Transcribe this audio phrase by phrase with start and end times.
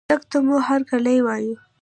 [0.09, 1.55] رتګ ته مو هرکلى وايو